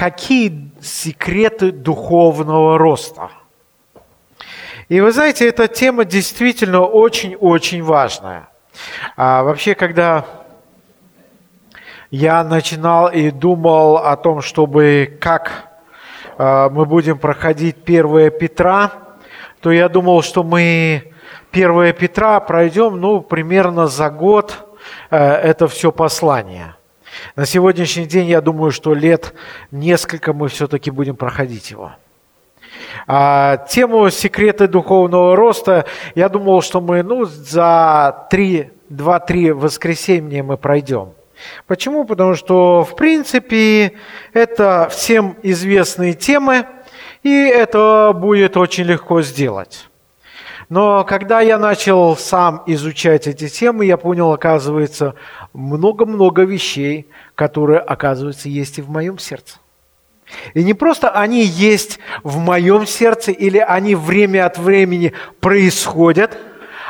[0.00, 3.28] какие секреты духовного роста.
[4.88, 8.48] И вы знаете, эта тема действительно очень-очень важная.
[9.18, 10.24] А вообще, когда
[12.10, 15.68] я начинал и думал о том, чтобы как
[16.38, 18.92] а, мы будем проходить 1 Петра,
[19.60, 21.12] то я думал, что мы
[21.52, 24.78] 1 Петра пройдем, ну, примерно за год
[25.10, 26.74] э, это все послание.
[27.36, 29.34] На сегодняшний день, я думаю, что лет
[29.70, 31.92] несколько мы все-таки будем проходить его.
[33.06, 41.12] А, тему секреты духовного роста, я думал, что мы ну, за 2-3 воскресенья мы пройдем.
[41.66, 42.04] Почему?
[42.04, 43.92] Потому что, в принципе,
[44.32, 46.66] это всем известные темы,
[47.22, 49.89] и это будет очень легко сделать.
[50.70, 55.16] Но когда я начал сам изучать эти темы, я понял, оказывается,
[55.52, 59.58] много-много вещей, которые, оказывается, есть и в моем сердце.
[60.54, 66.38] И не просто они есть в моем сердце или они время от времени происходят,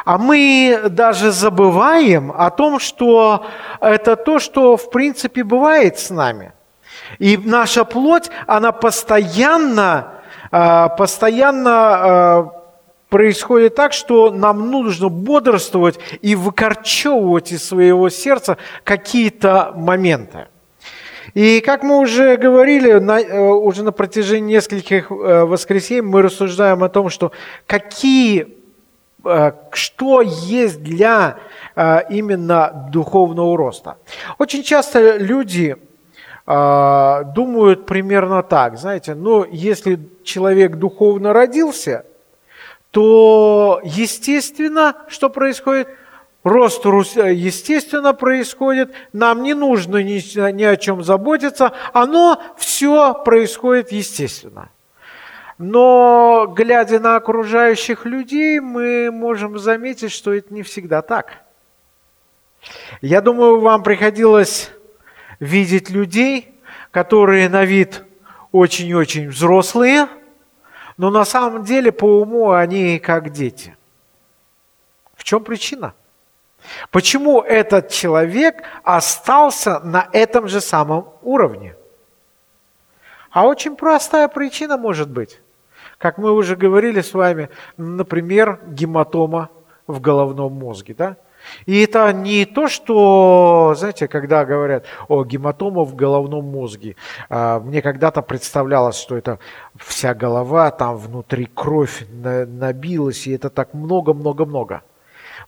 [0.05, 3.47] а мы даже забываем о том, что
[3.81, 6.53] это то, что в принципе бывает с нами.
[7.19, 12.60] И наша плоть, она постоянно, а, постоянно а,
[13.11, 20.47] происходит так, что нам нужно бодрствовать и выкорчевывать из своего сердца какие-то моменты.
[21.35, 26.83] И как мы уже говорили, на, э, уже на протяжении нескольких э, воскресений мы рассуждаем
[26.83, 27.33] о том, что
[27.67, 28.57] какие,
[29.25, 31.37] э, что есть для
[32.11, 33.97] именно духовного роста.
[34.39, 35.77] Очень часто люди
[36.47, 42.05] думают примерно так, знаете, ну, если человек духовно родился,
[42.91, 45.89] то, естественно, что происходит–
[46.43, 54.71] Рост, естественно, происходит, нам не нужно ни, ни о чем заботиться, оно все происходит естественно.
[55.59, 61.43] Но, глядя на окружающих людей, мы можем заметить, что это не всегда так.
[63.03, 64.71] Я думаю, вам приходилось
[65.41, 66.55] видеть людей,
[66.91, 68.03] которые на вид
[68.53, 70.09] очень-очень взрослые,
[71.01, 73.75] но на самом деле по уму они как дети.
[75.15, 75.95] В чем причина?
[76.91, 81.75] Почему этот человек остался на этом же самом уровне?
[83.31, 85.41] А очень простая причина может быть.
[85.97, 89.49] Как мы уже говорили с вами, например, гематома
[89.87, 90.93] в головном мозге.
[90.93, 91.17] Да?
[91.67, 96.97] И это не то, что, знаете, когда говорят о гематома в головном мозге,
[97.29, 99.39] а, мне когда-то представлялось, что это
[99.77, 104.83] вся голова, там внутри кровь набилась, и это так много-много-много.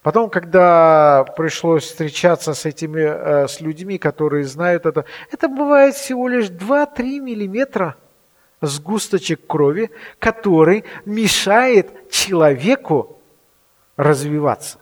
[0.02, 6.26] Потом, когда пришлось встречаться с этими, э, с людьми, которые знают это, это бывает всего
[6.26, 7.96] лишь 2-3 миллиметра
[8.60, 13.20] сгусточек крови, который мешает человеку
[13.96, 14.78] развиваться.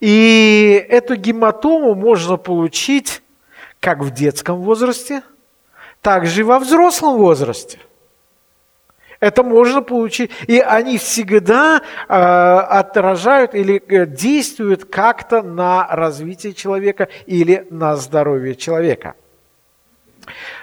[0.00, 3.22] И эту гематому можно получить
[3.80, 5.22] как в детском возрасте,
[6.00, 7.78] так и во взрослом возрасте–
[9.24, 10.30] это можно получить.
[10.46, 18.54] И они всегда э, отражают или э, действуют как-то на развитие человека или на здоровье
[18.54, 19.14] человека.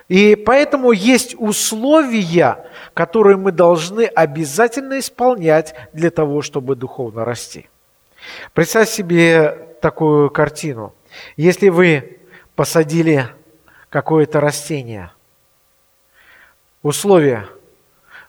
[0.10, 7.68] И поэтому есть условия, которые мы должны обязательно исполнять для того, чтобы духовно расти.
[8.54, 10.94] Представь себе такую картину.
[11.38, 12.20] Если вы
[12.56, 13.28] посадили
[13.90, 15.12] какое-то растение,
[16.82, 17.48] условия–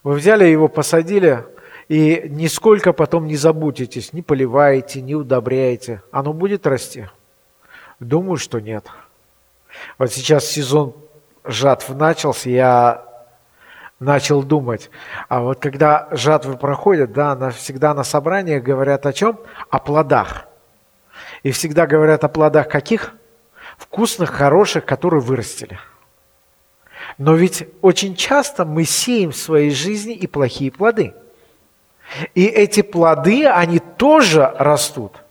[0.03, 1.45] вы взяли его, посадили,
[1.87, 6.01] и нисколько потом не заботитесь, не поливаете, не удобряете.
[6.11, 7.07] Оно будет расти?
[7.99, 8.85] Думаю, что нет.
[9.97, 10.93] Вот сейчас сезон
[11.45, 13.05] жатв начался, я
[13.99, 14.89] начал думать.
[15.29, 19.39] А вот когда жатвы проходят, да, всегда на собраниях говорят о чем?
[19.69, 20.47] О плодах.
[21.43, 23.13] И всегда говорят о плодах каких?
[23.77, 25.79] Вкусных, хороших, которые вырастили–
[27.17, 31.13] но ведь очень часто мы сеем в своей жизни и плохие плоды.
[32.35, 35.23] И эти плоды, они тоже растут.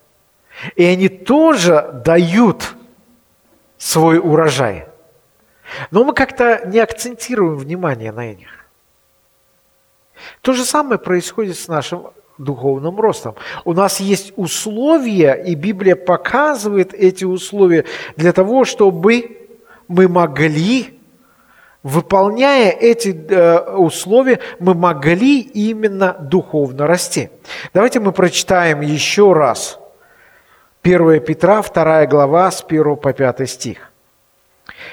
[0.75, 2.75] И они тоже дают
[3.77, 4.87] свой урожай.
[5.91, 8.49] Но мы как-то не акцентируем внимание на них.
[10.41, 13.35] То же самое происходит с нашим духовным ростом.
[13.65, 17.85] У нас есть условия, и Библия показывает эти условия
[18.15, 19.47] для того, чтобы
[19.87, 20.99] мы могли
[21.83, 27.29] Выполняя эти э, условия, мы могли именно духовно расти.
[27.73, 29.79] Давайте мы прочитаем еще раз
[30.81, 33.91] 1 Петра, 2 глава, с 1 по 5 стих.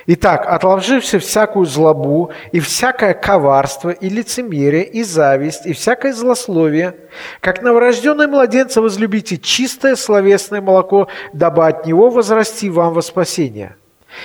[0.07, 6.97] Итак, отложивши всякую злобу и всякое коварство и лицемерие и зависть и всякое злословие,
[7.41, 13.77] как новорожденные младенцы возлюбите чистое словесное молоко, дабы от него возрасти вам во спасение.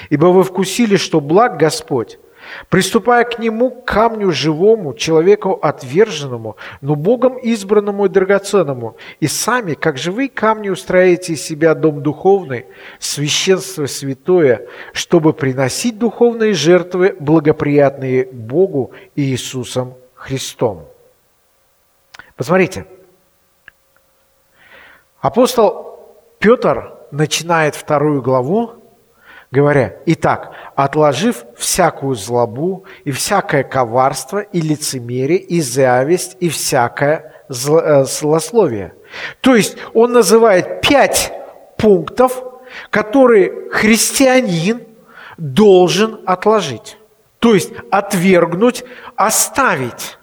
[0.09, 2.17] Ибо вы вкусили, что благ Господь,
[2.69, 9.73] Приступая к нему, к камню живому, человеку отверженному, но Богом избранному и драгоценному, и сами,
[9.73, 12.65] как живые камни, устраиваете из себя дом духовный,
[12.99, 20.87] священство святое, чтобы приносить духовные жертвы, благоприятные Богу и Иисусом Христом.
[22.35, 22.85] Посмотрите,
[25.21, 25.99] апостол
[26.39, 28.73] Петр начинает вторую главу
[29.51, 37.79] говоря, «Итак, отложив всякую злобу и всякое коварство и лицемерие и зависть и всякое зло,
[37.79, 38.93] э, злословие».
[39.41, 41.31] То есть он называет пять
[41.77, 42.43] пунктов,
[42.89, 44.81] которые христианин
[45.37, 46.97] должен отложить.
[47.39, 48.83] То есть отвергнуть,
[49.15, 50.17] оставить.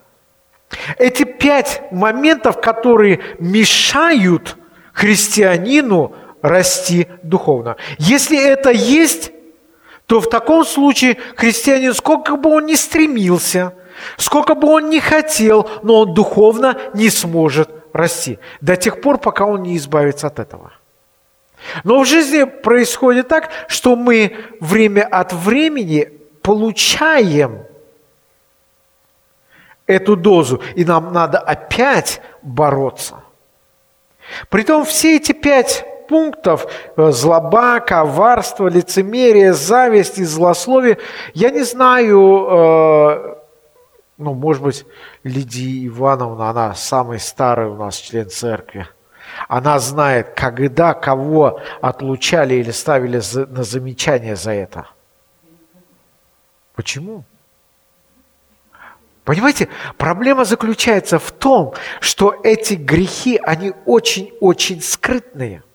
[0.99, 4.57] Эти пять моментов, которые мешают
[4.93, 7.77] христианину расти духовно.
[7.99, 9.33] Если это есть,
[10.07, 13.75] то в таком случае христианин, сколько бы он ни стремился,
[14.17, 19.47] сколько бы он ни хотел, но он духовно не сможет расти до тех пор, пока
[19.47, 20.73] он не избавится от этого.
[21.85, 26.13] Но в жизни происходит так, что мы время от времени
[26.43, 27.65] получаем
[29.87, 33.17] эту дозу, и нам надо опять бороться.
[34.49, 36.67] Притом все эти пять пунктов
[36.97, 40.99] э,– злоба, коварство, лицемерие, зависть и злословие.
[41.35, 43.37] Я не знаю, э,
[44.19, 44.87] ну, может быть,
[45.25, 48.87] Лидия Ивановна, она самый старый у нас член церкви.
[49.49, 54.87] Она знает, когда кого отлучали или ставили на замечание за это.
[56.75, 57.25] Почему?
[59.25, 59.69] Понимаете,
[59.99, 65.63] проблема заключается в том, что эти грехи, они очень-очень скрытные–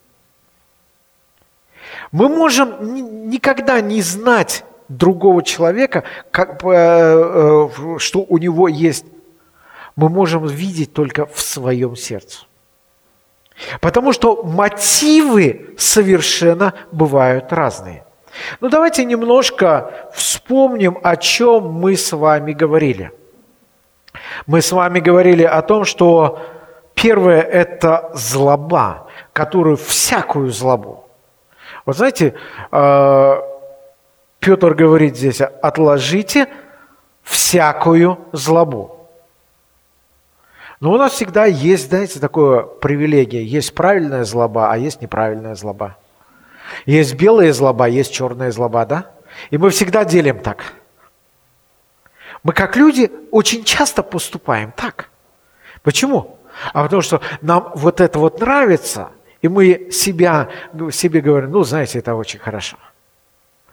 [2.17, 9.05] мы можем никогда не знать другого человека, как, э, э, что у него есть.
[9.95, 12.39] Мы можем видеть только в своем сердце.
[13.81, 18.03] Потому что мотивы совершенно бывают разные.
[18.61, 23.11] Ну давайте немножко вспомним, о чем мы с вами говорили.
[24.47, 26.39] Мы с вами говорили о том, что
[26.95, 31.03] первое– это злоба, которую всякую злобу–
[31.87, 32.33] вот знаете,
[32.69, 33.41] э,
[34.39, 36.49] Петр говорит здесь, отложите
[37.23, 39.09] всякую злобу.
[40.81, 43.41] Но у нас всегда есть, знаете, такое привилегия.
[43.41, 45.95] Есть правильная злоба, а есть неправильная злоба.
[46.85, 49.11] Есть белая злоба, есть черная злоба, да?
[49.49, 50.73] И мы всегда делим так.
[52.43, 55.09] Мы как люди очень часто поступаем так.
[55.83, 56.37] Почему?
[56.73, 59.11] А потому что нам вот это вот нравится–
[59.41, 60.49] и мы себя,
[60.91, 62.77] себе говорим, ну, знаете, это очень хорошо.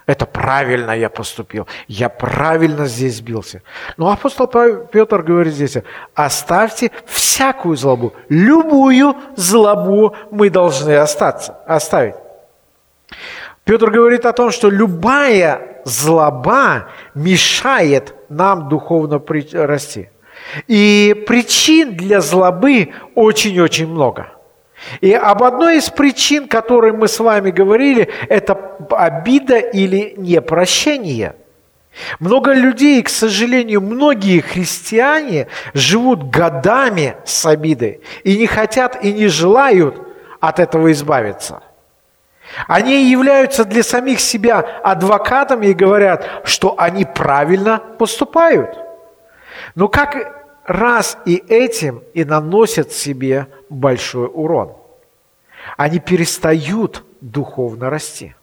[0.06, 1.66] Это правильно я поступил.
[1.88, 3.62] Я правильно здесь сбился.
[3.96, 5.78] Но апостол Петр говорит здесь,
[6.14, 8.12] оставьте всякую злобу.
[8.28, 12.16] Любую злобу мы должны остаться, оставить.
[13.64, 19.22] Петр говорит о том, что любая злоба мешает нам духовно
[19.52, 20.10] расти.
[20.66, 24.33] И причин для злобы очень-очень много.
[25.00, 31.36] И об одной из причин, которые мы с вами говорили, это обида или непрощение.
[32.18, 39.28] Много людей, к сожалению, многие христиане живут годами с обидой и не хотят и не
[39.28, 40.00] желают
[40.40, 41.62] от этого избавиться.
[42.66, 48.78] Они являются для самих себя адвокатами и говорят, что они правильно поступают.
[49.74, 54.76] Но как раз и этим и наносят себе большой урон.
[55.76, 58.34] Они перестают духовно расти.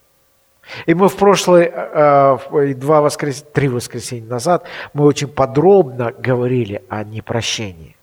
[0.85, 3.43] И мы в прошлые э, два воскрес...
[3.53, 7.97] три воскресенья назад мы очень подробно говорили о непрощении.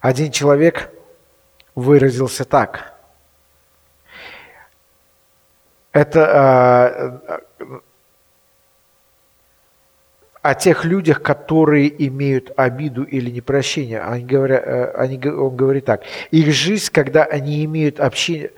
[0.00, 0.90] Один человек
[1.74, 2.94] выразился так.
[5.92, 7.20] Это
[7.60, 7.78] э,
[10.48, 14.00] о тех людях, которые имеют обиду или непрощение.
[14.00, 16.02] Они говорят, э, они, он говорит так.
[16.30, 18.52] Их жизнь, когда они имеют общение,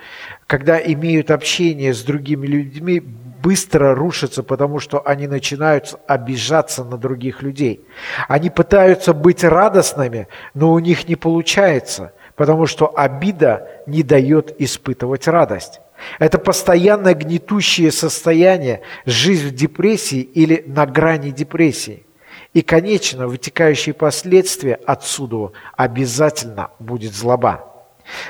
[0.47, 7.43] когда имеют общение с другими людьми, быстро рушится, потому что они начинают обижаться на других
[7.43, 7.81] людей.
[8.29, 15.27] Они пытаются быть радостными, но у них не получается, потому что обида не дает испытывать
[15.27, 15.81] радость.
[16.19, 22.07] Это постоянное гнетущее состояние, жизнь в депрессии или на грани депрессии.
[22.55, 27.65] И, конечно, вытекающие последствия отсюда обязательно будет злоба.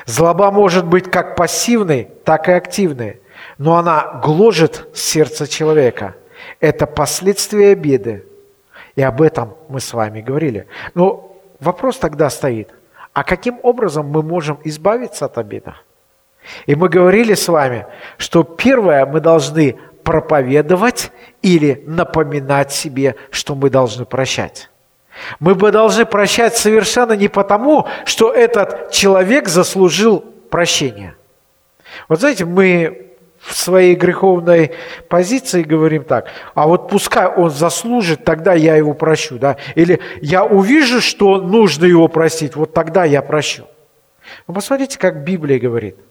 [0.05, 3.21] Злоба может быть как пассивной, так и активной,
[3.57, 6.15] но она гложет сердце человека.
[6.59, 8.25] Это последствия беды.
[8.95, 10.67] И об этом мы с вами говорили.
[10.93, 12.69] Но вопрос тогда стоит,
[13.13, 15.75] а каким образом мы можем избавиться от обида?
[16.65, 17.85] И мы говорили с вами,
[18.17, 24.69] что первое, мы должны проповедовать или напоминать себе, что мы должны прощать.
[25.39, 31.15] Мы бы должны прощать совершенно не потому, что этот человек заслужил прощения.
[32.07, 33.07] Вот знаете, мы
[33.39, 34.73] в своей греховной
[35.07, 39.37] позиции говорим так, а вот пускай он заслужит, тогда я его прощу.
[39.37, 39.57] Да?
[39.75, 43.65] Или я увижу, что нужно его простить, вот тогда я прощу.
[44.47, 45.97] Ну, посмотрите, как Библия говорит–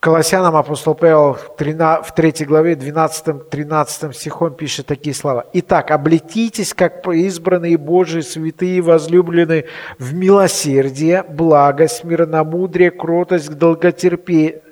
[0.00, 5.44] Колоссянам апостол Павел в 3 главе 12-13 стихом пишет такие слова.
[5.52, 9.66] «Итак, облетитесь, как избранные Божии, святые, возлюбленные,
[9.98, 14.62] в милосердие, благость, мирномудрие, кротость, долготерпение,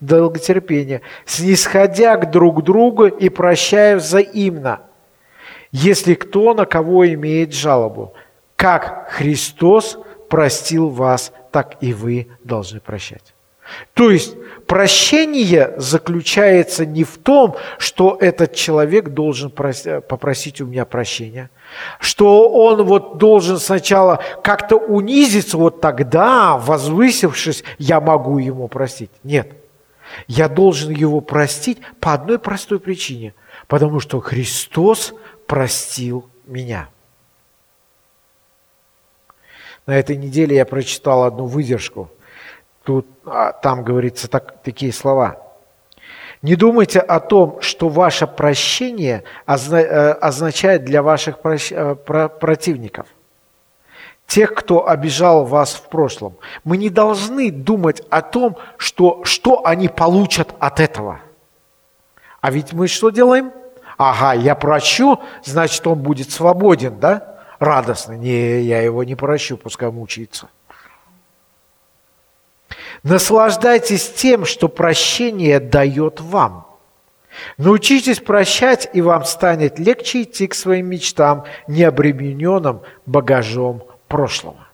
[0.00, 4.82] долготерпение, снисходя к друг другу и прощая взаимно,
[5.72, 8.12] если кто на кого имеет жалобу.
[8.54, 9.98] Как Христос
[10.28, 13.33] простил вас, так и вы должны прощать».
[13.94, 21.50] То есть прощение заключается не в том, что этот человек должен попросить у меня прощения,
[22.00, 29.10] что он вот должен сначала как-то унизиться, вот тогда, возвысившись, я могу ему простить.
[29.22, 29.52] Нет.
[30.26, 33.34] Я должен его простить по одной простой причине,
[33.66, 35.14] потому что Христос
[35.46, 36.88] простил меня.
[39.86, 42.10] На этой неделе я прочитал одну выдержку–
[42.84, 45.38] Тут, а, там говорится так, такие слова.
[46.42, 53.06] Не думайте о том, что ваше прощение э, означает для ваших э, противников,
[54.26, 56.36] тех, кто обижал вас в прошлом.
[56.62, 61.20] Мы не должны думать о том, что, что они получат от этого.
[62.42, 63.52] А ведь мы что делаем?
[63.96, 67.38] Ага, я прощу, значит, он будет свободен, да?
[67.58, 68.12] Радостно.
[68.12, 70.50] Не, я его не прощу, пускай мучается.
[73.04, 76.66] Наслаждайтесь тем, что прощение дает вам.
[77.58, 84.66] Научитесь прощать, и вам станет легче идти к своим мечтам, не обремененным багажом прошлого.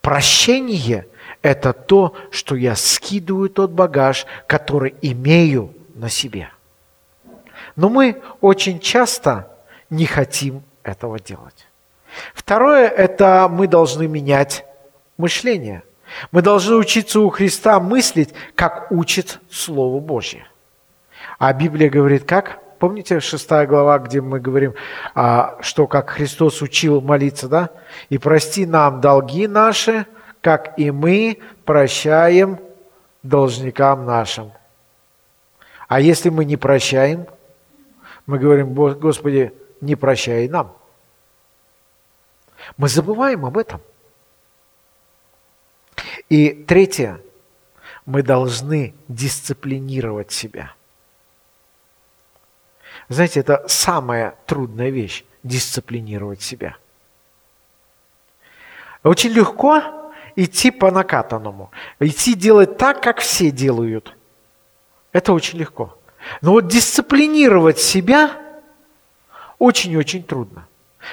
[0.00, 1.06] Прощение–
[1.42, 6.48] это то, что я скидываю тот багаж, который имею на себе.
[7.76, 9.50] Но мы очень часто
[9.90, 11.66] не хотим этого делать.
[12.32, 14.64] Второе– это мы должны менять
[15.18, 15.82] мышление–
[16.32, 20.46] мы должны учиться у Христа мыслить, как учит Слово Божье.
[21.38, 22.58] А Библия говорит как?
[22.78, 24.74] Помните шестая глава, где мы говорим,
[25.14, 27.70] а, что как Христос учил молиться, да?
[28.08, 30.06] «И прости нам долги наши,
[30.40, 32.58] как и мы прощаем
[33.22, 34.52] должникам нашим».
[35.88, 37.26] А если мы не прощаем,
[38.24, 40.72] мы говорим, Господи, не прощай нам.
[42.76, 43.80] Мы забываем об этом.
[46.30, 47.20] И третье,
[48.06, 50.72] мы должны дисциплинировать себя.
[53.08, 56.76] Знаете, это самая трудная вещь– дисциплинировать себя.
[59.02, 64.16] Очень легко идти по накатанному, идти делать так, как все делают.
[65.12, 65.98] Это очень легко.
[66.42, 68.40] Но вот дисциплинировать себя
[69.58, 70.68] очень-очень трудно.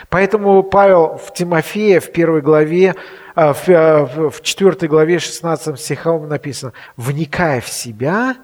[0.10, 2.96] Поэтому Павел в Тимофея в первой главе
[3.36, 8.36] а, а, в 4 главе 16 стихом написано, «Вникая в себя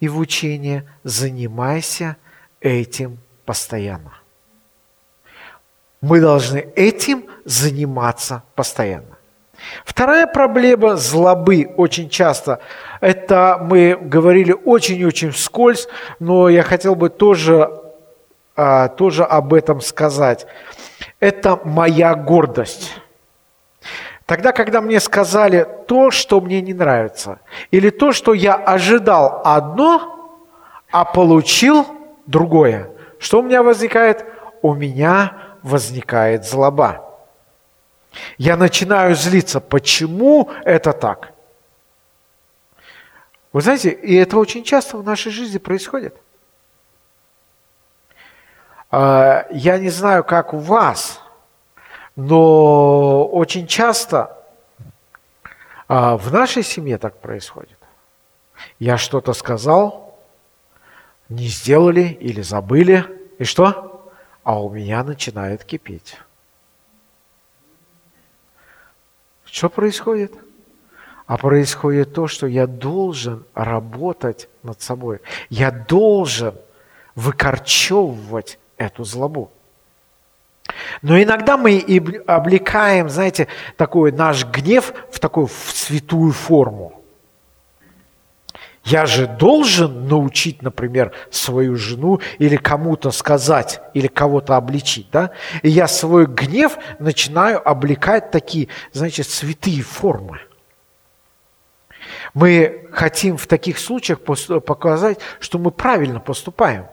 [0.00, 2.16] и в учение, занимайся
[2.60, 4.12] этим постоянно».
[6.00, 9.16] Мы должны этим заниматься постоянно.
[9.84, 12.60] Вторая проблема злобы очень часто,
[13.00, 17.70] это мы говорили очень-очень вскользь, но я хотел бы тоже,
[18.56, 20.46] а, тоже об этом сказать.
[21.20, 22.94] Это моя гордость.
[24.24, 27.38] Тогда, когда мне сказали то, что мне не нравится,
[27.70, 30.42] или то, что я ожидал одно,
[30.90, 31.86] а получил
[32.26, 34.24] другое, что у меня возникает?
[34.62, 35.32] У меня
[35.62, 37.04] возникает злоба.
[38.38, 39.60] Я начинаю злиться.
[39.60, 41.32] Почему это так?
[43.52, 46.16] Вы знаете, и это очень часто в нашей жизни происходит.
[48.90, 51.20] А, я не знаю, как у вас–
[52.16, 54.42] но очень часто
[55.86, 57.78] а, в нашей семье так происходит.
[58.78, 60.18] Я что-то сказал,
[61.28, 63.04] не сделали или забыли,
[63.38, 64.10] и что?
[64.42, 66.18] А у меня начинает кипеть.
[69.44, 70.32] Что происходит?
[71.26, 75.20] А происходит то, что я должен работать над собой.
[75.50, 76.54] Я должен
[77.14, 79.50] выкорчевывать эту злобу.
[81.02, 86.92] Но иногда мы и облекаем, знаете, такой наш гнев в такую в святую форму.
[88.84, 95.32] Я же должен научить, например, свою жену или кому-то сказать, или кого-то обличить, да?
[95.62, 100.40] И я свой гнев начинаю облекать такие, значит, святые формы.
[102.32, 106.86] Мы хотим в таких случаях показать, что мы правильно поступаем.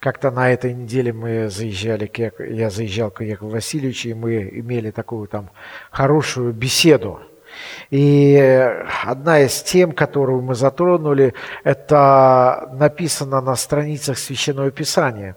[0.00, 4.92] Как-то на этой неделе мы заезжали, к я заезжал к Якову Васильевичу, и мы имели
[4.92, 5.50] такую там
[5.90, 7.20] хорошую беседу.
[7.90, 8.70] И
[9.04, 15.34] одна из тем, которую мы затронули, это написано на страницах Священного Писания.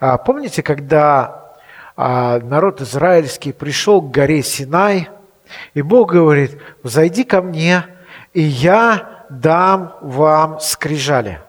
[0.00, 1.54] А, помните, когда
[1.96, 5.08] а, народ израильский пришел к горе Синай,
[5.74, 7.84] и Бог говорит, «Взойди ко мне,
[8.32, 11.40] и я дам вам скрижали».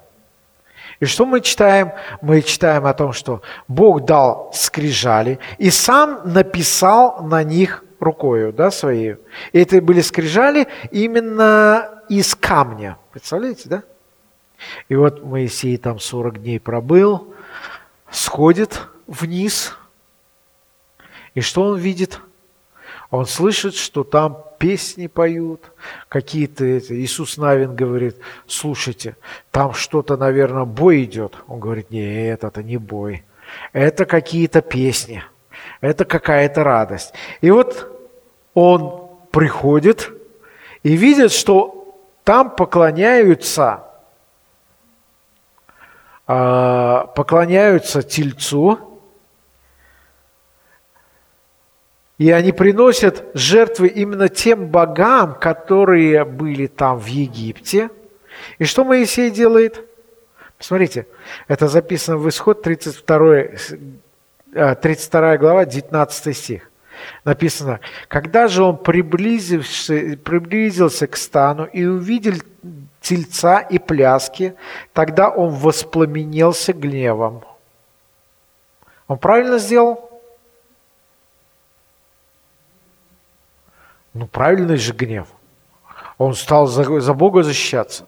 [1.01, 1.93] И что мы читаем?
[2.22, 8.70] Мы читаем о том, что Бог дал скрижали и сам написал на них рукою да,
[8.70, 9.15] своей.
[9.51, 12.98] И это были скрижали именно из камня.
[13.12, 13.84] Представляете, да?
[14.89, 17.34] И вот Моисей там 40 дней пробыл,
[18.12, 19.75] сходит вниз.
[21.34, 22.20] И что он видит?
[23.10, 25.72] Он слышит, что там песни поют,
[26.08, 26.94] какие-то эти.
[26.94, 29.18] Иисус Навин говорит, слушайте,
[29.50, 31.36] там что-то, наверное, бой идет.
[31.48, 33.24] Он говорит, нет, это не бой.
[33.74, 35.24] Это какие-то песни.
[35.82, 37.12] Это какая-то радость.
[37.41, 37.89] И вот
[38.53, 40.12] он приходит
[40.84, 43.86] и видит, что там поклоняются,
[46.27, 48.90] а, поклоняются тельцу,
[52.21, 57.89] И они приносят жертвы именно тем богам, которые были там в Египте.
[58.60, 59.84] И что Моисей делает?
[60.55, 61.07] Посмотрите,
[61.47, 66.69] это записано в Исход 32, 32 глава, 19 стих.
[67.25, 72.36] Написано, когда же он приблизился, приблизился к стану и увидел
[73.01, 74.53] тельца и пляски,
[74.93, 77.43] тогда он воспламенился гневом.
[79.07, 80.11] Он правильно сделал?
[84.13, 85.28] Ну, правильный же гнев.
[86.17, 88.06] Он стал за, за Бога защищаться.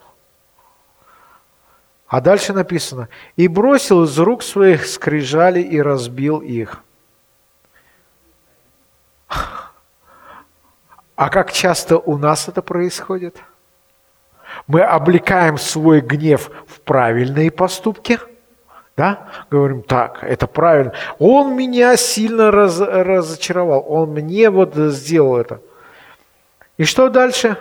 [2.08, 6.84] А дальше написано, и бросил из рук своих скрижали и разбил их.
[11.16, 13.38] А как часто у нас это происходит?
[14.68, 18.20] Мы облекаем свой гнев в правильные поступки,
[18.96, 19.28] да?
[19.50, 20.94] Говорим, так, это правильно.
[21.18, 25.62] Он меня сильно раз, разочаровал, он мне вот сделал это–
[26.78, 27.58] и что дальше?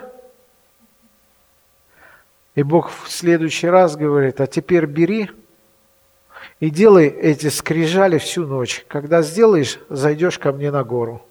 [2.54, 5.30] И Бог в следующий раз говорит, а теперь бери
[6.60, 8.84] и делай эти скрижали всю ночь.
[8.88, 11.24] Когда сделаешь, зайдешь ко мне на гору.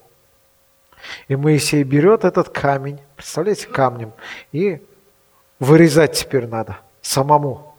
[1.27, 4.13] И Моисей берет этот камень, представляете, камнем,
[4.51, 4.85] и
[5.59, 7.75] вырезать теперь надо самому.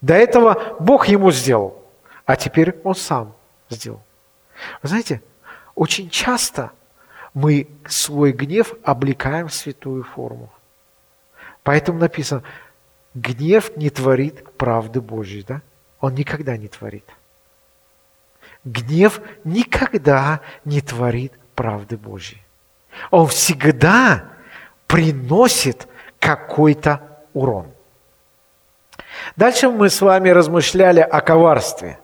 [0.00, 1.84] До этого Бог ему сделал,
[2.24, 3.34] а теперь он сам
[3.68, 4.02] сделал.
[4.82, 5.22] Вы знаете,
[5.74, 6.72] очень часто
[7.38, 10.52] мы свой гнев облекаем в святую форму.
[11.62, 12.42] Поэтому написано,
[13.14, 15.62] гнев не творит правды Божьей, да?
[16.00, 17.04] Он никогда не творит.
[18.64, 22.42] Гнев никогда не творит правды Божьей.
[23.12, 24.24] Он всегда
[24.88, 25.86] приносит
[26.18, 27.68] какой-то урон.
[29.36, 32.00] Дальше мы с вами размышляли о коварстве.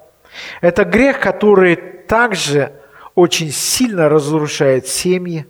[0.61, 2.84] Это грех, который также
[3.15, 5.47] очень сильно разрушает семьи,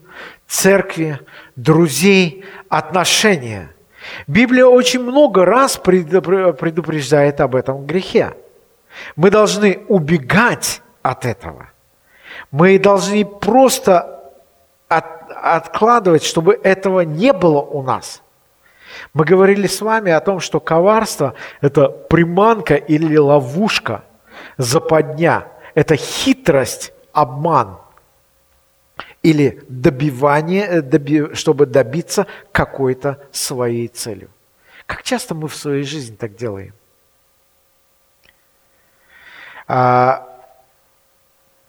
[0.46, 1.20] церкви,
[1.56, 3.70] друзей, отношения.
[4.26, 8.34] Библия очень много раз предупреждает об этом грехе.
[9.16, 11.70] Мы должны убегать от этого.
[12.50, 14.32] Мы должны просто
[14.88, 18.22] от, откладывать, чтобы этого не было у нас.
[19.12, 24.04] Мы говорили с вами о том, что коварство– это приманка или ловушка,
[24.56, 27.78] западня, это хитрость обман
[29.22, 34.28] или добивание, э, чтобы добиться какой-то своей целью.
[34.86, 36.74] Как часто мы в своей жизни так делаем?
[39.66, 40.28] А,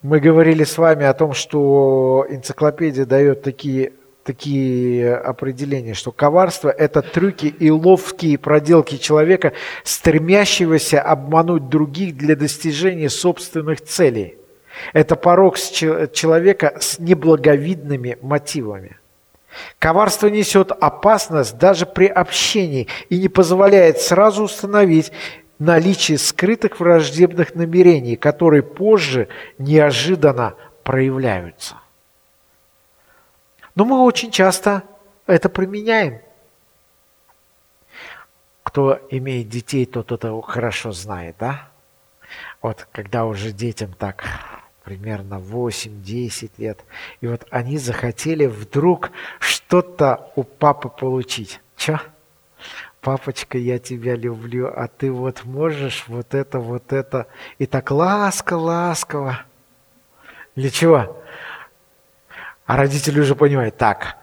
[0.01, 3.93] мы говорили с вами о том, что энциклопедия дает такие
[4.25, 9.53] такие определения, что коварство– это трюки и ловкие проделки человека,
[9.83, 14.39] стремящегося обмануть других для достижения собственных целей.
[14.93, 18.97] Это порог человека с неблаговидными мотивами.
[19.79, 25.11] Коварство несет опасность даже при общении и не позволяет сразу установить
[25.59, 31.75] наличие скрытых враждебных намерений, которые позже неожиданно проявляются.
[33.75, 34.83] Но мы очень часто
[35.25, 36.19] это применяем.
[38.63, 41.69] Кто имеет детей, тот это хорошо знает, да?
[42.61, 44.25] Вот когда уже детям так
[44.85, 46.85] примерно 8-10 лет,
[47.19, 51.59] и вот они захотели вдруг что-то у папы получить.
[51.75, 51.99] Че?
[53.01, 57.27] Папочка, я тебя люблю, а ты вот можешь вот это, вот это.
[57.57, 59.41] И так ласково-ласково.
[60.55, 61.21] Для чего?
[62.65, 64.17] А родители уже понимают, так,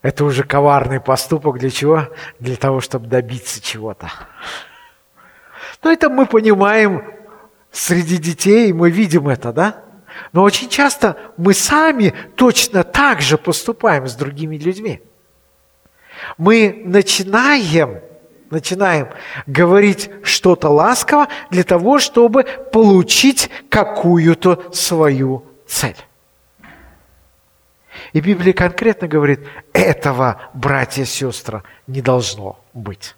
[0.00, 2.08] это уже коварный поступок для чего?
[2.38, 4.10] Для того, чтобы добиться чего-то.
[5.82, 7.17] Но это мы понимаем
[7.70, 9.84] среди детей, мы видим это, да?
[10.32, 15.00] Но очень часто мы сами точно так же поступаем с другими людьми.
[16.36, 18.00] Мы начинаем,
[18.50, 19.08] начинаем
[19.46, 25.96] говорить что-то ласково для того, чтобы получить какую-то свою цель.
[28.12, 29.40] И Библия конкретно говорит,
[29.72, 33.14] этого, братья и сестры, не должно быть.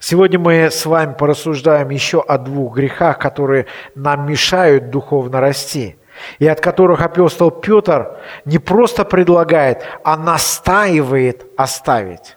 [0.00, 5.96] Сегодня мы с вами порассуждаем еще о двух грехах, которые нам мешают духовно расти,
[6.40, 12.36] и от которых апостол Петр не просто предлагает, а настаивает оставить.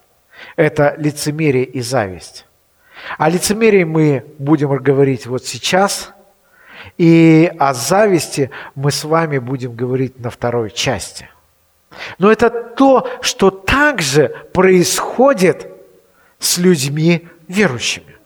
[0.55, 2.45] Это лицемерие и зависть.
[3.17, 6.13] О лицемерии мы будем говорить вот сейчас–
[6.97, 11.29] и о зависти мы с вами будем говорить на второй части.
[12.17, 15.69] Но это то, что также происходит
[16.39, 18.17] с людьми верующими.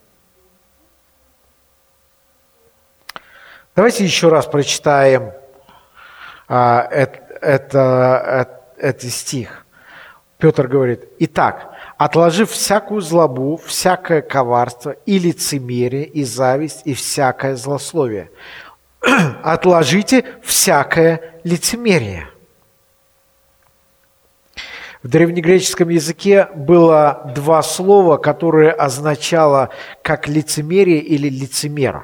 [3.76, 5.34] Давайте еще раз прочитаем
[6.48, 9.66] а, это, это, это стих.
[10.38, 18.30] Петр говорит, «Итак, отложив всякую злобу, всякое коварство и лицемерие, и зависть, и всякое злословие.
[19.44, 22.28] Отложите всякое лицемерие.
[25.08, 29.70] В древнегреческом языке было два слова, которые означало
[30.02, 32.04] как лицемерие или лицемер.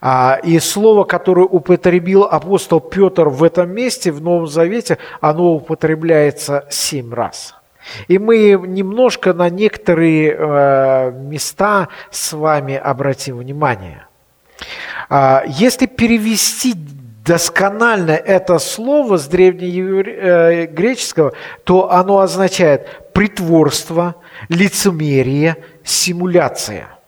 [0.00, 6.66] А, и слово, которое употребил апостол Петр в этом месте, в Новом Завете, оно употребляется
[6.68, 7.54] семь раз–
[8.08, 14.06] и мы немножко на некоторые э, места с вами обратим внимание.
[15.08, 16.74] А, если перевести
[17.24, 21.32] досконально это слово с древнегреческого, э,
[21.64, 24.16] то оно означает притворство,
[24.48, 26.98] лицемерие, симуляция.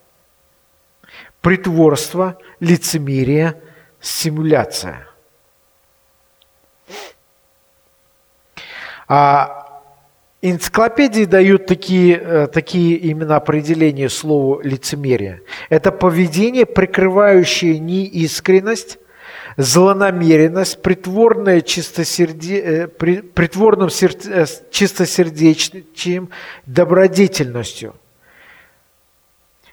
[1.41, 3.55] Притворство, лицемерие,
[3.99, 5.07] симуляция.
[9.07, 9.59] А
[10.41, 15.41] Энциклопедии дают такие, э, такие именно определения слову лицемерие.
[15.69, 18.99] Это поведение, прикрывающее неискренность,
[19.57, 22.59] злонамеренность, притворное чистосерде...
[22.59, 26.29] Э, притворным э, чистосердечным,
[26.65, 27.95] добродетельностью.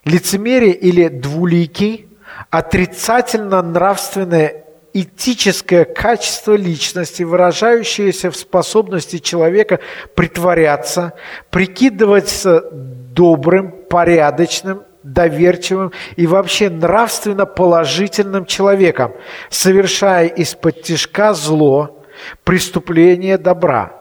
[0.04, 2.08] Лицемерие или двуликий–
[2.50, 9.78] отрицательно нравственное этическое качество личности, выражающееся в способности человека
[10.14, 11.12] притворяться,
[11.50, 19.12] прикидываться добрым, порядочным, доверчивым и вообще нравственно положительным человеком,
[19.48, 22.04] совершая из-под тяжка зло,
[22.44, 23.96] преступление добра.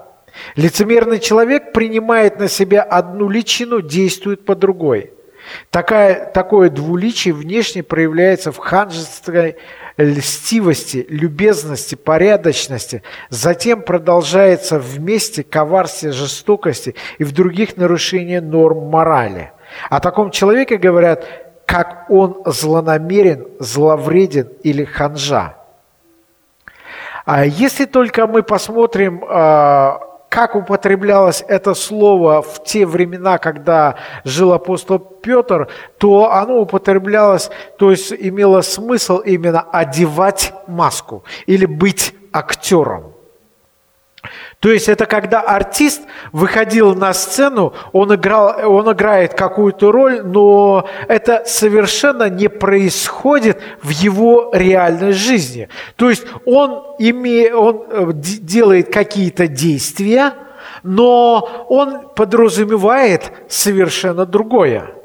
[0.55, 5.13] Лицемерный человек принимает на себя одну личину, действует по другой.
[5.71, 9.55] Такая, такое двуличие внешне проявляется в ханжеской
[9.97, 19.51] льстивости, любезности, порядочности, затем продолжается вместе коварстве, жестокости и в других нарушениях норм морали.
[19.89, 21.25] О таком человеке говорят,
[21.65, 25.55] как он злонамерен, зловреден или ханжа.
[27.25, 34.53] А если только мы посмотрим а, как употреблялось это слово в те времена, когда жил
[34.53, 43.13] апостол Петр, то оно употреблялось, то есть имело смысл именно одевать маску или быть актером.
[44.60, 46.02] То есть это когда артист
[46.34, 53.89] выходил на сцену, он, играл, он играет какую-то роль, но это совершенно не происходит в
[53.89, 55.69] его реальной жизни.
[55.95, 60.34] То есть он, име, он э, делает какие-то действия,
[60.84, 64.98] но он подразумевает совершенно другое.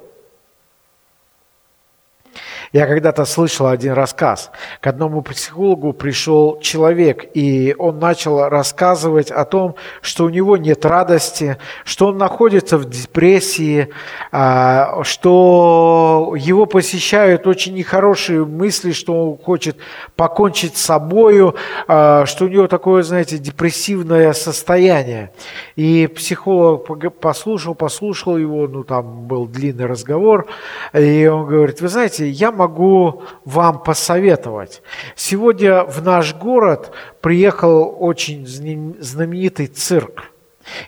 [2.75, 4.51] Я когда-то слышал один рассказ.
[4.81, 10.85] К одному психологу пришел человек, и он начал рассказывать о том, что у него нет
[10.85, 13.91] радости, что он находится в депрессии,
[14.33, 19.77] а, что его посещают очень нехорошие мысли, что он хочет
[20.17, 21.55] покончить с собою,
[21.87, 25.31] а, что у него такое, знаете, депрессивное состояние.
[25.77, 26.89] И психолог
[27.21, 30.49] послушал, послушал его, ну там был длинный разговор,
[30.93, 34.83] и он говорит, вы знаете, я могу могу вам посоветовать.
[35.17, 40.31] Сегодня в наш город приехал очень знаменитый цирк.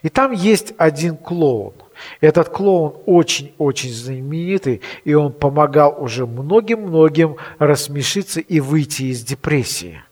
[0.03, 1.75] И там есть один клоун.
[2.21, 10.03] Этот клоун очень-очень знаменитый, и он помогал уже многим-многим рассмешиться и выйти из депрессии.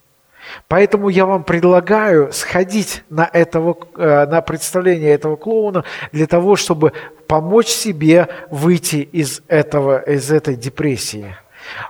[0.68, 6.92] Поэтому я вам предлагаю сходить на, этого, э, на представление этого клоуна для того, чтобы
[7.26, 11.36] помочь себе выйти из, этого, из этой депрессии.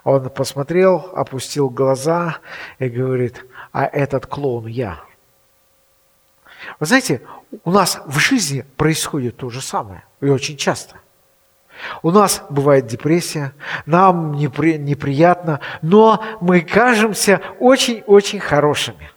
[0.05, 2.39] Он посмотрел, опустил глаза
[2.79, 5.01] и говорит, а этот клоун я.
[6.81, 7.23] Вы знаете,
[7.65, 10.97] у нас в жизни происходит то же самое, и очень часто.
[12.03, 13.53] У нас бывает депрессия,
[13.85, 19.11] нам непри, неприятно, но мы кажемся очень-очень хорошими.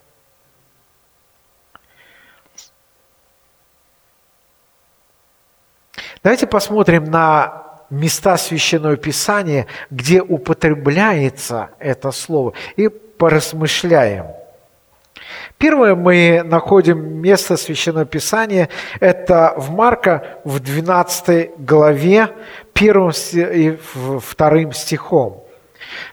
[6.23, 14.27] Давайте посмотрим на места Священного Писания, где употребляется это слово, и поразмышляем.
[15.57, 18.69] Первое мы находим место Священного Писания,
[18.99, 22.29] это в Марка в 12 главе,
[22.73, 23.77] первым и
[24.19, 25.46] вторым стихом.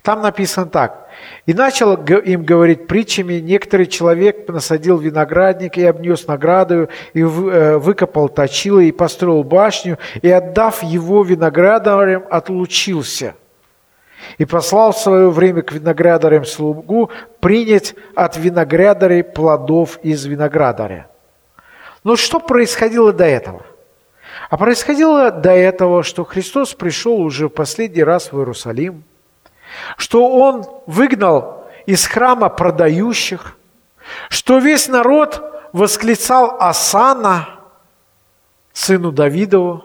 [0.03, 1.09] Там написано так.
[1.47, 3.35] И начал им говорить притчами.
[3.35, 10.31] Некоторый человек насадил виноградник и обнес награду, и э, выкопал точило, и построил башню, и,
[10.31, 13.35] отдав его виноградарям, отлучился.
[14.39, 17.11] И послал в свое время к виноградарям слугу
[17.41, 21.09] принять от виноградарей плодов из виноградаря.
[22.05, 23.63] Но что происходило до этого?
[24.51, 29.05] А происходило до этого, что Христос пришел уже в последний раз в Иерусалим–
[29.97, 33.57] что он выгнал из храма продающих,
[34.29, 37.49] что весь народ восклицал Асана,
[38.73, 39.85] сыну Давидову,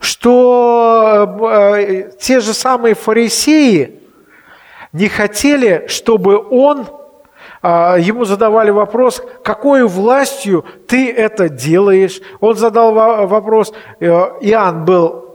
[0.00, 4.00] что э, те же самые фарисеи
[4.92, 6.86] не хотели, чтобы он,
[7.62, 12.20] э, ему задавали вопрос, какой властью ты это делаешь?
[12.40, 12.92] Он задал
[13.26, 15.25] вопрос, э, Иоанн был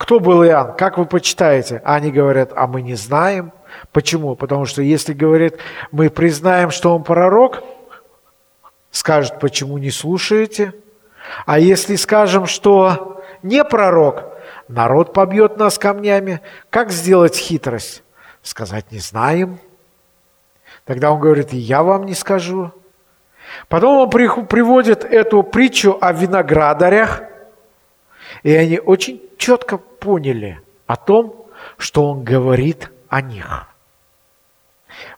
[0.00, 0.76] кто был Иоанн?
[0.76, 1.82] Как вы почитаете?
[1.84, 3.52] Они говорят, а мы не знаем.
[3.92, 4.34] Почему?
[4.34, 5.58] Потому что если, говорит,
[5.92, 7.62] мы признаем, что он пророк,
[8.90, 10.72] скажут, почему не слушаете?
[11.44, 14.24] А если скажем, что не пророк,
[14.68, 16.40] народ побьет нас камнями.
[16.70, 18.02] Как сделать хитрость?
[18.40, 19.58] Сказать не знаем.
[20.86, 22.72] Тогда он говорит, и я вам не скажу.
[23.68, 27.20] Потом он приводит эту притчу о виноградарях,
[28.42, 33.66] и они очень четко поняли о том, что он говорит о них.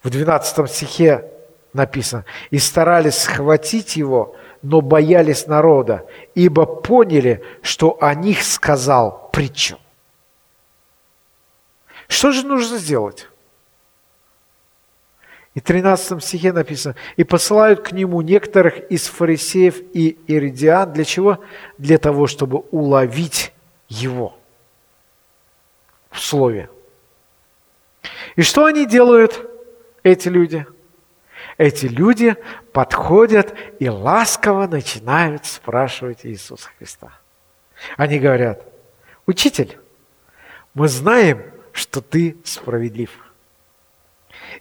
[0.03, 1.31] В 12 стихе
[1.73, 9.79] написано, «И старались схватить его, но боялись народа, ибо поняли, что о них сказал притчу».
[12.09, 13.29] Что же нужно сделать?
[15.55, 20.93] И в 13 стихе написано, «И посылают к нему некоторых из фарисеев и иридиан».
[20.93, 21.39] Для чего?
[21.79, 23.53] Для того, чтобы уловить
[23.89, 24.37] его
[26.13, 26.69] в слове.
[28.37, 29.49] И что они делают,
[30.03, 30.67] эти люди?
[31.59, 32.37] Эти люди
[32.73, 37.13] подходят и ласково начинают спрашивать Иисуса Христа.
[37.97, 38.65] Они говорят,
[39.27, 39.79] учитель,
[40.75, 43.11] мы знаем, что ты справедлив.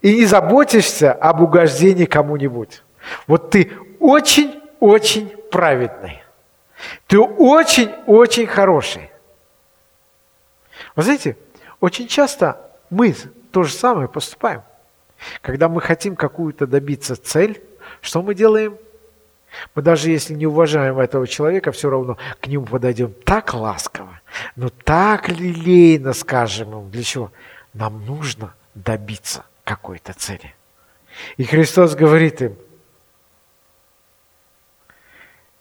[0.02, 2.84] И не заботишься об угождении кому-нибудь.
[3.28, 6.24] Вот ты очень-очень праведный.
[7.08, 9.12] Ты очень-очень хороший.
[10.96, 11.38] Вы знаете,
[11.80, 13.15] очень часто мы
[13.52, 14.63] то же самое поступаем.
[15.41, 17.62] Когда мы хотим какую-то добиться цель,
[18.02, 18.78] что мы делаем?
[19.76, 24.22] Мы даже если не уважаем этого человека, все равно к нему подойдем так ласково,
[24.56, 26.89] но так лилейно скажем ему.
[26.89, 27.32] Для чего?
[27.74, 30.56] Нам нужно добиться какой-то цели.
[31.36, 32.56] И Христос говорит им,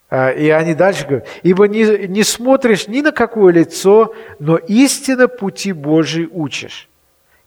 [0.11, 5.71] и они дальше говорят, ибо не, не смотришь ни на какое лицо, но истинно пути
[5.71, 6.89] Божьей учишь.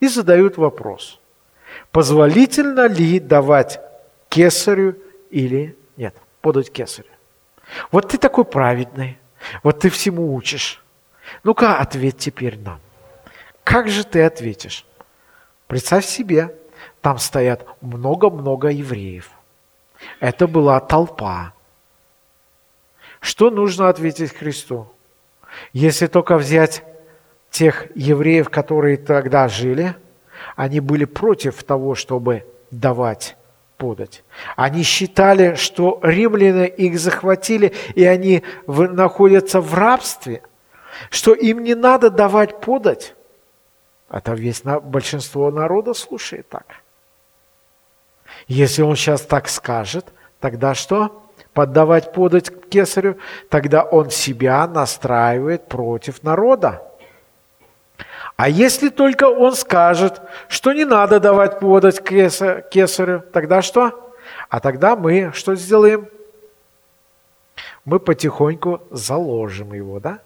[0.01, 1.21] И задают вопрос,
[1.93, 3.81] позволительно ли давать
[4.29, 4.97] кесарю
[5.31, 7.09] или нет, подать кесарю.
[7.91, 9.19] Вот ты такой праведный,
[9.63, 10.83] вот ты всему учишь.
[11.43, 12.81] Ну-ка, ответь теперь нам.
[13.63, 14.85] Как же ты ответишь?
[15.67, 16.55] Представь себе,
[17.01, 19.31] там стоят много-много евреев.
[20.21, 21.54] Это была толпа.
[23.25, 24.87] Что нужно ответить Христу?
[25.73, 26.85] Если только взять
[27.51, 29.95] тех евреев, которые тогда жили,
[30.57, 33.39] они были против того, чтобы давать
[33.79, 34.25] подать.
[34.57, 40.43] Они считали, что римляне их захватили, и они находятся в рабстве,
[41.09, 43.15] что им не надо давать подать.
[44.11, 46.67] Это весь большинство народа слушает так.
[48.49, 51.24] Если он сейчас так скажет, тогда что?
[51.53, 53.19] Поддавать подать кесарю,
[53.49, 56.83] тогда он себя настраивает против народа.
[58.37, 64.13] А если только он скажет, что не надо давать подать кесарю, тогда что?
[64.49, 66.09] А тогда мы что сделаем?
[67.85, 70.21] Мы потихоньку заложим его, да?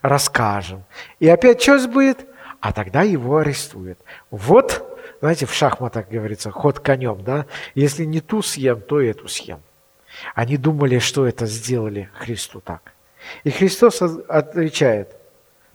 [0.00, 0.84] Расскажем.
[1.18, 2.26] И опять что будет?
[2.60, 3.98] А тогда его арестуют.
[4.30, 7.46] Вот, знаете, в шахматах говорится, ход конем, да?
[7.74, 9.60] Если не ту съем, то эту съем.
[10.34, 12.92] Они думали, что это сделали Христу так.
[13.42, 15.16] И Христос отвечает,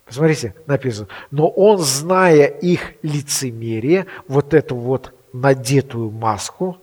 [0.04, 6.78] посмотрите, написано, но Он, зная их лицемерие, вот эту вот надетую маску,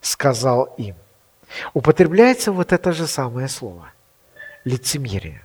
[0.00, 0.96] сказал им.
[1.74, 3.92] Употребляется вот это же самое слово–
[4.64, 5.42] лицемерие.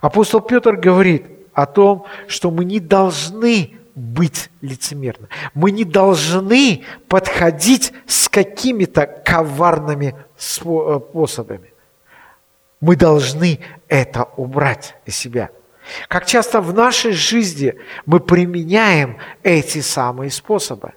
[0.00, 5.28] Апостол Петр говорит о том, что мы не должны быть лицемерны.
[5.54, 11.72] Мы не должны подходить с какими-то коварными э, способами.
[12.80, 15.48] Мы должны это убрать из себя.
[16.08, 20.92] Как часто в нашей жизни мы применяем эти самые способы.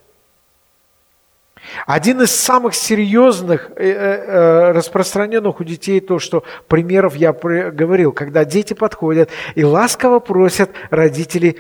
[1.86, 8.44] Один из самых серьезных, э, э, распространенных у детей то, что примеров я говорил, когда
[8.44, 11.58] дети подходят и ласково просят родителей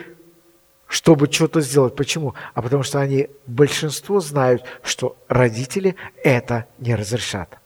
[0.89, 1.95] чтобы что-то сделать.
[1.95, 2.33] Почему?
[2.55, 7.59] А потому что они, большинство знают, что родители это не разрешат.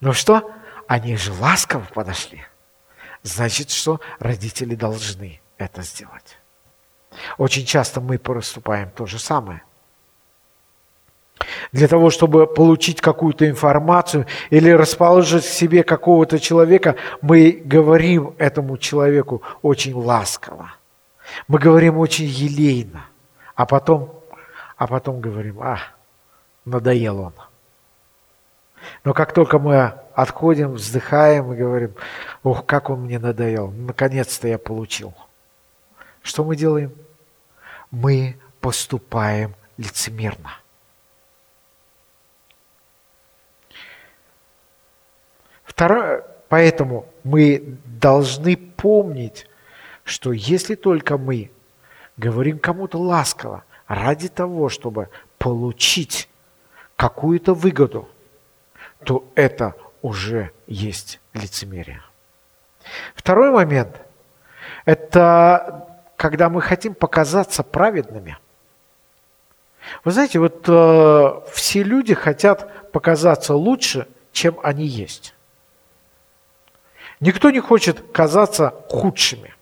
[0.00, 0.50] Но что?
[0.88, 2.42] Они же ласково подошли.
[3.22, 6.38] Значит, что родители должны это сделать.
[7.36, 9.62] Очень часто мы поступаем то же самое.
[11.72, 18.78] Для того, чтобы получить какую-то информацию или расположить к себе какого-то человека, мы говорим этому
[18.78, 20.72] человеку очень ласково–
[21.48, 23.06] мы говорим очень елейно,
[23.54, 24.22] а потом,
[24.76, 25.78] а потом говорим, а,
[26.64, 27.34] надоел он.
[29.04, 31.94] Но как только мы отходим, вздыхаем и говорим,
[32.42, 35.14] ох, как он мне надоел, наконец-то я получил.
[36.22, 36.94] Что мы делаем?
[37.90, 40.52] Мы поступаем лицемерно.
[45.64, 49.46] Второе, поэтому мы должны помнить,
[50.10, 51.52] что если только мы
[52.16, 56.28] говорим кому-то ласково ради того, чтобы получить
[56.96, 58.08] какую-то выгоду,
[59.04, 62.02] то это уже есть лицемерие.
[63.14, 64.00] Второй момент–
[64.84, 68.36] это когда мы хотим показаться праведными.
[70.04, 75.34] Вы знаете, вот э, все люди хотят показаться лучше, чем они есть.
[77.20, 79.54] Никто не хочет казаться худшими.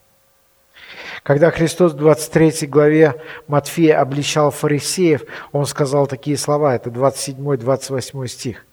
[1.22, 8.64] Когда Христос в 23 главе Матфея обличал фарисеев, Он сказал такие слова, это 27-28 стих.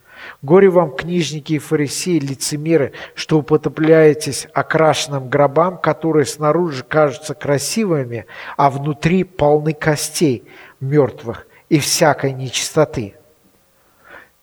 [0.41, 8.25] «Горе вам, книжники и фарисеи, лицемеры, что употребляетесь окрашенным гробам, которые снаружи кажутся красивыми,
[8.57, 10.45] а внутри полны костей
[10.79, 13.15] мертвых и всякой нечистоты.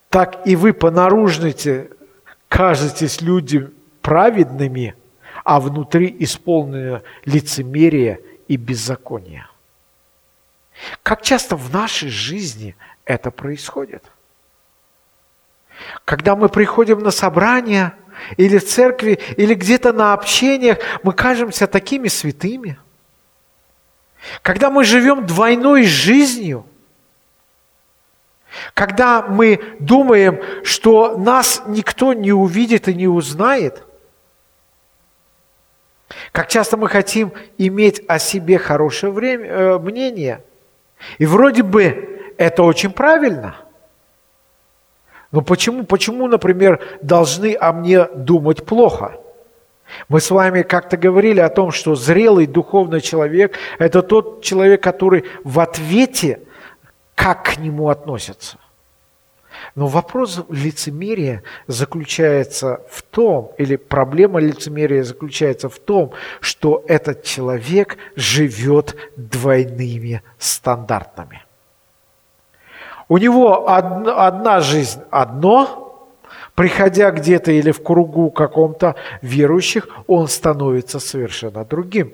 [0.08, 1.90] Так и вы по наружности
[2.48, 4.94] кажетесь людям праведными,
[5.44, 9.46] а внутри исполнено лицемерие и беззаконие.
[11.02, 14.04] Как часто в нашей жизни это происходит?
[16.04, 17.94] Когда мы приходим на собрания
[18.36, 22.78] или в церкви, или где-то на общениях, мы кажемся такими святыми.
[24.42, 26.66] Когда мы живем двойной жизнью,
[28.74, 33.82] когда мы думаем, что нас никто не увидит и не узнает–
[36.32, 40.42] как часто мы хотим иметь о себе хорошее время, э, мнение.
[41.18, 43.56] И вроде бы это очень правильно.
[45.30, 49.18] Но почему, почему, например, должны о мне думать плохо?
[50.08, 55.24] Мы с вами как-то говорили о том, что зрелый духовный человек– это тот человек, который
[55.44, 56.40] в ответе,
[57.14, 58.58] как к нему относятся.
[59.74, 67.96] Но вопрос лицемерия заключается в том, или проблема лицемерия заключается в том, что этот человек
[68.16, 71.42] живет двойными стандартами.
[73.08, 76.08] У него одна жизнь одно,
[76.54, 82.12] приходя где-то или в кругу каком-то верующих, он становится совершенно другим.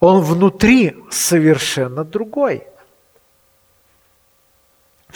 [0.00, 2.66] Он внутри совершенно другой.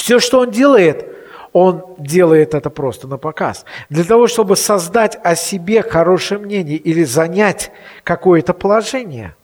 [0.02, 1.06] Все, что он делает,
[1.52, 3.64] он делает это просто на показ.
[3.88, 7.70] Для того, чтобы создать о себе хорошее мнение или занять
[8.02, 9.36] какое-то положение.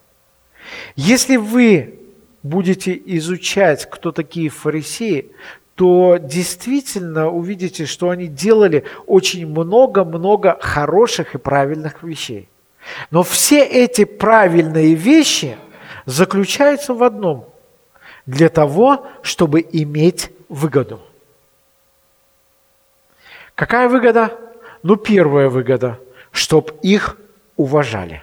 [0.96, 2.00] Если вы
[2.42, 5.30] будете изучать, кто такие фарисеи,
[5.76, 12.48] то действительно увидите, что они делали очень много-много хороших и правильных вещей.
[13.12, 15.56] Но все эти правильные вещи
[16.04, 17.44] заключаются в одном–
[18.26, 21.01] для того, чтобы иметь выгоду.
[23.55, 24.38] Какая выгода?
[24.82, 27.18] Ну, первая выгода, чтобы их
[27.57, 28.22] уважали.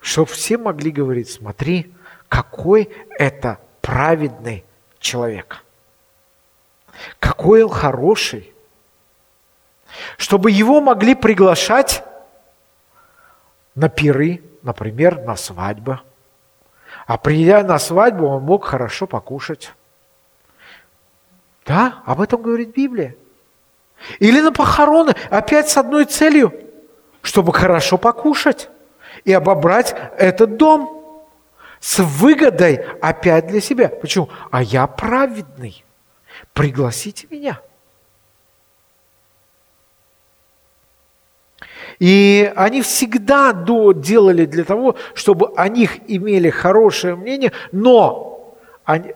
[0.00, 1.94] Чтобы все могли говорить, смотри,
[2.28, 4.64] какой это праведный
[4.98, 5.64] человек.
[7.18, 8.52] Какой он хороший.
[10.16, 12.04] Чтобы его могли приглашать
[13.74, 16.00] на пиры, например, на свадьбы–
[17.06, 19.72] а придя на свадьбу, он мог хорошо покушать.
[21.64, 23.16] Да, об этом говорит Библия.
[24.18, 26.52] Или на похороны, опять с одной целью,
[27.22, 28.68] чтобы хорошо покушать
[29.24, 31.22] и обобрать этот дом
[31.80, 33.88] с выгодой опять для себя.
[33.88, 34.28] Почему?
[34.50, 35.84] А я праведный.
[36.52, 37.60] Пригласите меня.
[41.98, 49.14] И они всегда делали для того, чтобы о них имели хорошее мнение, но они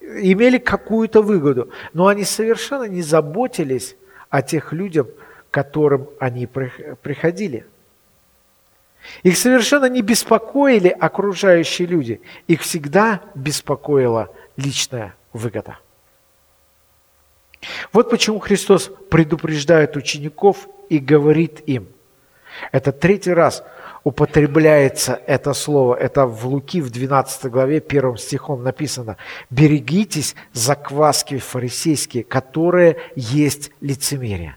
[0.00, 1.70] имели какую-то выгоду.
[1.92, 3.96] Но они совершенно не заботились
[4.30, 5.06] о тех людях,
[5.50, 7.64] к которым они приходили.
[9.22, 12.20] Их совершенно не беспокоили окружающие люди.
[12.46, 15.78] Их всегда беспокоила личная выгода.
[17.92, 21.88] Вот почему Христос предупреждает учеников и говорит им.
[22.72, 23.62] Это третий раз
[24.04, 25.94] употребляется это слово.
[25.94, 29.16] Это в Луки в 12 главе первым стихом написано.
[29.50, 34.56] «Берегитесь закваски фарисейские, которые есть лицемерие».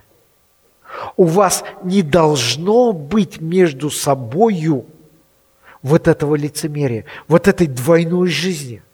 [1.16, 4.86] У вас не должно быть между собою
[5.82, 8.84] вот этого лицемерия, вот этой двойной жизни–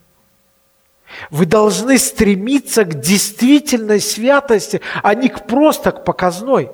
[1.29, 6.71] вы должны стремиться к действительной святости, а не к просто к показной.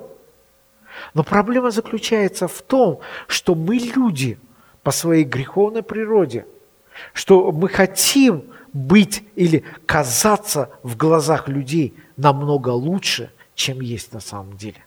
[1.13, 4.39] Но проблема заключается в том, что мы люди
[4.81, 6.45] по своей греховной природе,
[7.13, 14.57] что мы хотим быть или казаться в глазах людей намного лучше, чем есть на самом
[14.57, 14.83] деле.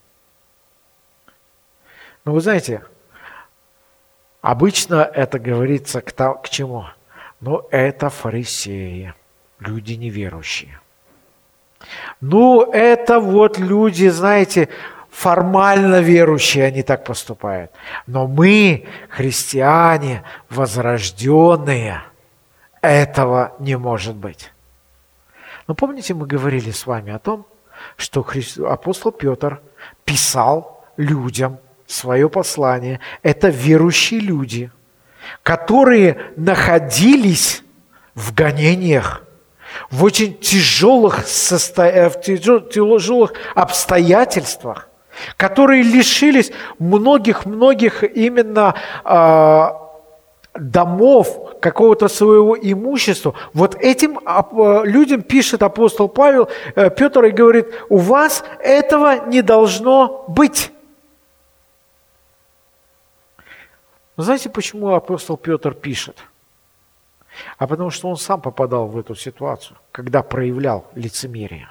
[2.25, 2.85] Но вы знаете,
[4.41, 6.87] обычно это говорится к, к чему?
[7.41, 9.15] Ну, это фарисеи–
[9.59, 10.81] люди неверующие.
[12.21, 14.69] Ну, это вот люди, знаете,
[15.11, 17.71] формально верующие, они так поступают.
[18.07, 22.03] Но мы, христиане, возрожденные,
[22.81, 24.53] этого не может быть.
[25.67, 27.47] Но помните, мы говорили с вами о том,
[27.97, 28.27] что
[28.69, 29.61] апостол Петр
[30.05, 33.01] писал людям свое послание.
[33.23, 34.71] Это верующие люди,
[35.43, 37.63] которые находились
[38.15, 39.26] в гонениях,
[39.91, 41.25] в очень тяжелых.
[41.79, 44.89] Э, в тяжелых обстоятельствах,
[45.37, 48.75] которые лишились многих-многих именно
[49.05, 49.87] э,
[50.59, 53.35] домов, какого-то своего имущества.
[53.53, 59.43] Вот этим э, людям пишет апостол Павел, э, Петр и говорит, у вас этого не
[59.43, 60.71] должно быть.
[64.17, 66.17] Знаете, почему апостол Петр пишет?
[67.59, 71.69] А потому что он сам попадал в эту ситуацию, когда проявлял лицемерие.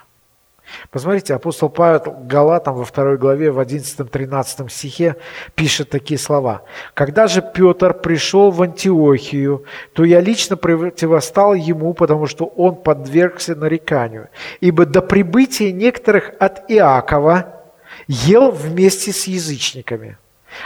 [0.89, 5.15] Посмотрите, апостол Павел Галатам во второй главе в 11-13 стихе
[5.53, 6.63] пишет такие слова.
[6.93, 13.55] «Когда же Петр пришел в Антиохию, то я лично противостал ему, потому что он подвергся
[13.55, 14.29] нареканию.
[14.59, 17.61] Ибо до прибытия некоторых от Иакова
[18.07, 20.17] ел вместе с язычниками.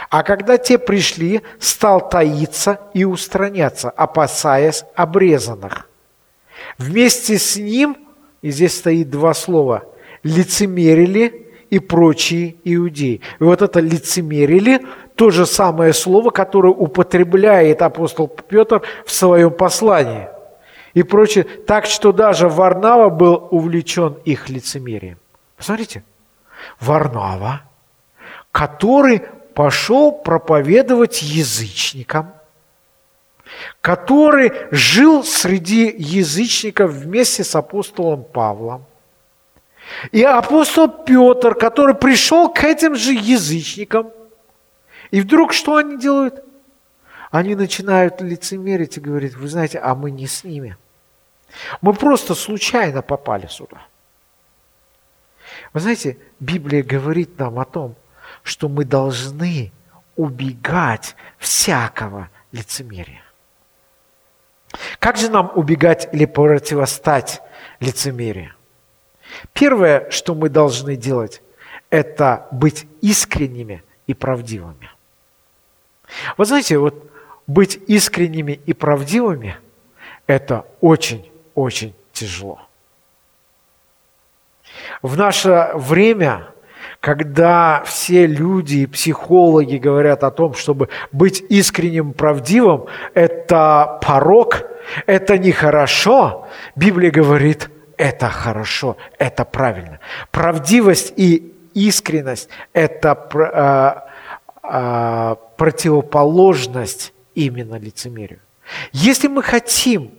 [0.08, 5.88] А когда те пришли, стал таиться и устраняться, опасаясь обрезанных.
[6.78, 7.96] Вместе с ним,
[8.42, 9.84] и здесь стоит два слова,
[10.22, 13.20] лицемерили и прочие иудеи.
[13.38, 14.84] И вот это лицемерили
[15.14, 20.28] то же самое слово, которое употребляет апостол Петр в своем послании.
[20.94, 25.18] И прочее, так что даже Варнава был увлечен их лицемерием.
[25.56, 26.04] Посмотрите,
[26.80, 27.62] Варнава,
[28.50, 29.22] который
[29.54, 32.32] пошел проповедовать язычникам,
[33.80, 38.84] который жил среди язычников вместе с апостолом Павлом.
[40.12, 44.12] И апостол Петр, который пришел к этим же язычникам,
[45.10, 46.44] и вдруг что они делают?
[47.30, 50.76] Они начинают лицемерить и говорить, вы знаете, а мы не с ними.
[51.80, 53.82] Мы просто случайно попали сюда.
[55.72, 57.94] Вы знаете, Библия говорит нам о том,
[58.42, 59.72] что мы должны
[60.16, 63.22] убегать всякого лицемерия.
[64.98, 67.42] Как же нам убегать или противостать
[67.80, 68.54] лицемерию?
[69.52, 71.42] Первое, что мы должны делать,
[71.88, 74.90] это быть искренними и правдивыми.
[76.36, 77.10] Вы знаете, вот
[77.46, 79.56] быть искренними и правдивыми–
[80.26, 82.60] это очень-очень тяжело.
[85.02, 86.46] В наше время,
[87.00, 94.62] когда все люди и психологи говорят о том, чтобы быть искренним, правдивым, это порог,
[95.06, 96.46] это нехорошо,
[96.76, 99.98] Библия говорит, это хорошо, это правильно.
[100.30, 104.04] Правдивость и искренность– это
[104.62, 108.40] э, э, противоположность именно лицемерию.
[108.92, 110.12] Если мы хотим,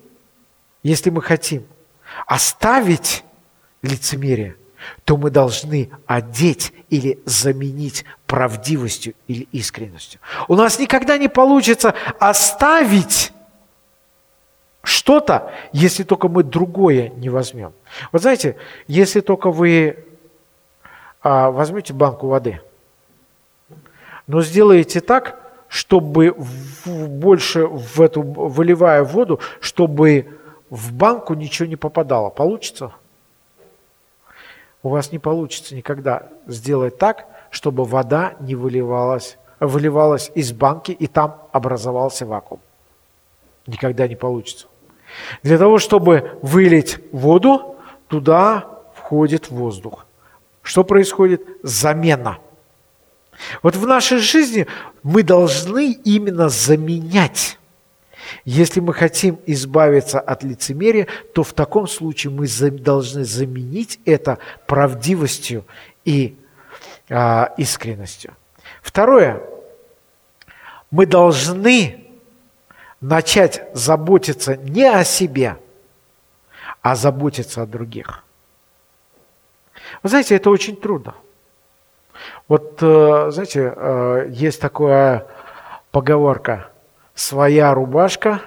[0.82, 1.64] если мы хотим
[2.26, 3.24] оставить
[3.84, 4.56] лицемерие,
[5.04, 10.20] то мы должны одеть или заменить правдивостью или искренностью.
[10.48, 13.32] У нас никогда не получится оставить
[14.84, 17.74] что-то, если только мы другое не возьмем.
[18.12, 18.58] Вот знаете,
[18.88, 20.06] если только вы
[21.22, 22.62] а, возьмете банку воды,
[24.28, 30.38] но сделаете так, чтобы в, больше в эту, выливая воду, чтобы
[30.70, 32.30] в банку ничего не попадало.
[32.30, 32.94] Получится?
[34.84, 41.08] У вас не получится никогда сделать так, чтобы вода не выливалась, выливалась из банки и
[41.08, 42.62] там образовался вакуум.
[43.68, 44.68] Никогда не получится.
[45.44, 47.76] Для того, чтобы вылить воду,
[48.08, 48.66] туда
[48.96, 50.06] входит воздух.
[50.64, 51.46] Что происходит?
[51.64, 52.40] Замена.
[53.62, 54.68] Вот в нашей жизни
[55.04, 57.60] мы должны именно заменять.
[58.46, 65.66] Если мы хотим избавиться от лицемерия, то в таком случае мы должны заменить это правдивостью
[66.06, 66.38] и
[67.10, 68.34] а, искренностью.
[68.82, 69.42] Второе.
[70.90, 72.08] Мы должны
[73.00, 75.58] начать заботиться не о себе,
[76.82, 78.24] а заботиться о других.
[80.04, 81.16] Вы знаете, это очень трудно.
[82.48, 85.28] Вот, э, знаете, э, есть такая
[85.92, 86.71] поговорка
[87.14, 88.41] «своя рубашка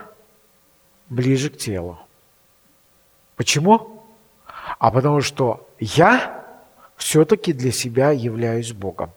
[1.08, 1.98] ближе к телу».
[3.36, 4.04] Почему?
[4.78, 6.44] А потому что я
[6.96, 9.10] все-таки для себя являюсь Богом.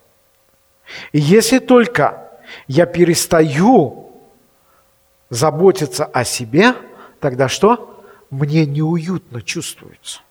[1.11, 2.31] И если только
[2.67, 4.11] я перестаю
[5.29, 6.73] заботиться о себе,
[7.19, 8.03] тогда что?
[8.29, 10.21] Мне неуютно чувствуется.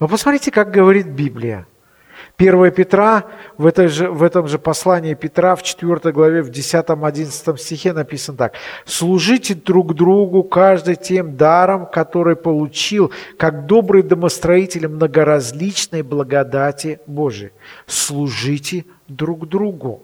[0.00, 1.66] Но посмотрите, как говорит Библия.
[2.42, 3.24] 1 Петра,
[3.56, 8.36] в, этой же, в этом же послании Петра, в 4 главе, в 10-11 стихе написано
[8.36, 8.54] так.
[8.84, 17.52] «Служите друг другу, каждый тем даром, который получил, как добрый домостроитель многоразличной благодати Божией.
[17.86, 20.02] Служите друг другу».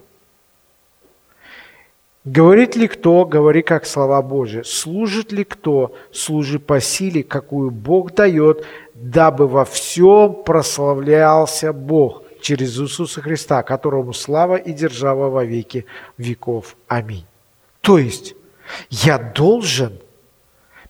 [2.24, 4.62] Говорит ли кто, говори как слова Божии.
[4.62, 12.78] Служит ли кто, служи по силе, какую Бог дает, дабы во всем прославлялся Бог через
[12.78, 15.86] Иисуса Христа, которому слава и держава во веки
[16.16, 16.76] веков.
[16.86, 17.26] Аминь.
[17.80, 18.34] То есть
[18.91, 19.99] я должен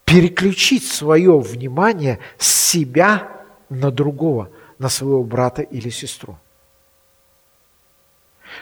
[0.04, 3.28] переключить свое внимание с себя
[3.68, 6.38] на другого, на своего брата или сестру.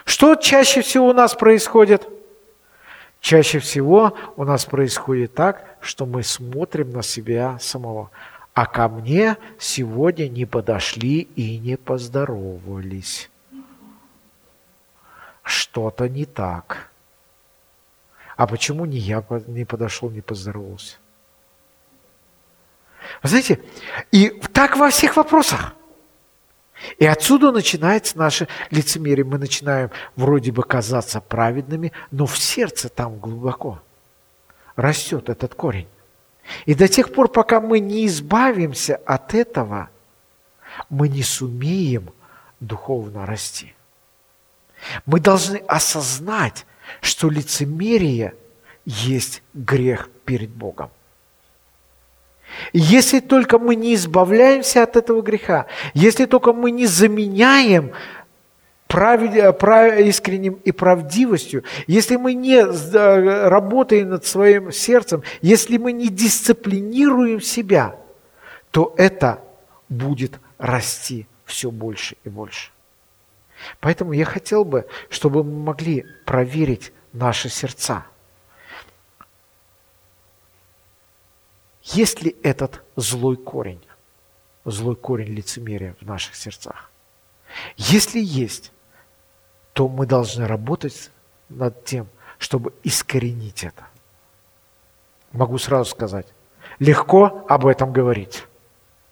[0.05, 2.09] Что чаще всего у нас происходит–
[3.27, 8.13] Чаще всего у нас происходит так, что мы смотрим на себя самого.
[8.57, 13.29] А ко мне сегодня не подошли и не поздоровались.
[15.43, 16.91] Что-то не так.
[18.35, 20.97] А почему не я не подошел, не поздоровался?
[23.23, 23.61] Вы знаете,
[24.11, 25.75] и так во всех вопросах.
[26.97, 29.27] И отсюда начинается наше лицемерие.
[29.27, 33.83] Мы начинаем вроде бы казаться праведными, но в сердце там глубоко
[34.77, 35.89] растет этот корень.
[36.65, 39.91] И до тех пор, пока мы не избавимся от этого,
[40.89, 42.11] мы не сумеем
[42.61, 43.75] духовно расти.
[45.07, 46.67] Мы должны осознать,
[47.01, 48.35] что лицемерие
[48.85, 50.91] есть грех перед Богом.
[52.73, 57.93] Если только мы не избавляемся от этого греха, если только мы не заменяем
[58.89, 62.63] искренним и правдивостью, если мы не
[63.49, 67.99] работаем над своим сердцем, если мы не дисциплинируем себя,
[68.71, 69.43] то это
[69.89, 72.71] будет расти все больше и больше.
[73.81, 78.07] Поэтому я хотел бы, чтобы мы могли проверить наши сердца.
[81.83, 83.81] Есть ли этот злой корень,
[84.65, 86.91] злой корень лицемерия в наших сердцах?
[87.77, 88.73] Если есть,
[89.77, 91.11] то мы должны работать
[91.51, 92.07] над тем,
[92.39, 93.85] чтобы искоренить это.
[95.33, 96.27] Могу сразу сказать,
[96.79, 98.47] легко об этом говорить.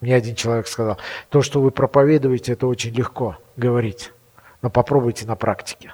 [0.00, 0.96] Мне один человек сказал,
[1.28, 4.10] то, что вы проповедуете, это очень легко говорить,
[4.62, 5.92] но попробуйте на практике.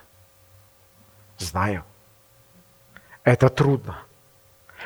[1.36, 1.84] Знаю.
[3.24, 3.98] Это трудно.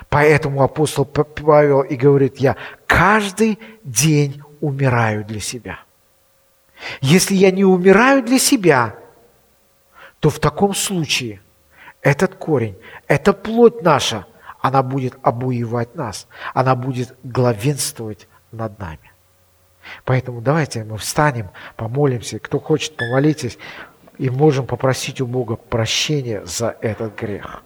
[0.09, 2.57] Поэтому апостол Павел и говорит, я
[2.87, 5.81] каждый день умираю для себя.
[7.03, 8.97] Если я не умираю для себя,
[10.25, 11.43] то в таком случае
[12.01, 14.25] этот корень, эта плоть наша,
[14.63, 19.13] она будет обуевать нас, она будет главенствовать над нами.
[20.07, 22.39] Поэтому давайте мы встанем, помолимся.
[22.39, 23.59] Кто хочет, помолитесь.
[24.17, 27.63] И можем попросить у Бога прощения за этот грех.